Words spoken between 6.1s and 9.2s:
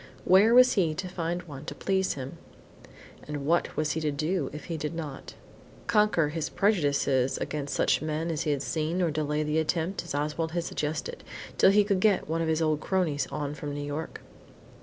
his prejudices against such men as he had seen, or